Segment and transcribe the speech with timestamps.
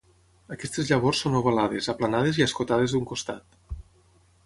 [0.55, 3.63] Aquestes llavors són ovalades, aplanades i escotades d'un costat.